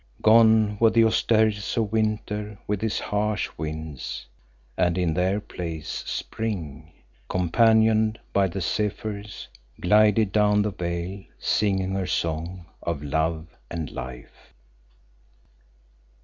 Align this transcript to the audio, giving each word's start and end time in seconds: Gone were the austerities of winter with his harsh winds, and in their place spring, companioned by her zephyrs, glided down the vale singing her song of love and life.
Gone 0.23 0.79
were 0.79 0.89
the 0.89 1.05
austerities 1.05 1.77
of 1.77 1.91
winter 1.91 2.57
with 2.65 2.81
his 2.81 2.97
harsh 2.99 3.47
winds, 3.55 4.25
and 4.75 4.97
in 4.97 5.13
their 5.13 5.39
place 5.39 6.03
spring, 6.07 6.91
companioned 7.29 8.17
by 8.33 8.47
her 8.47 8.59
zephyrs, 8.59 9.47
glided 9.79 10.31
down 10.31 10.63
the 10.63 10.71
vale 10.71 11.23
singing 11.37 11.91
her 11.91 12.07
song 12.07 12.65
of 12.81 13.03
love 13.03 13.45
and 13.69 13.91
life. 13.91 14.55